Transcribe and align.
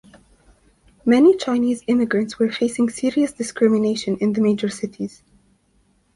Many 1.05 1.37
Chinese 1.37 1.83
immigrants 1.85 2.39
were 2.39 2.51
facing 2.51 2.89
serious 2.89 3.33
discrimination 3.33 4.17
in 4.17 4.33
the 4.33 4.41
major 4.41 4.67
cities. 4.67 5.21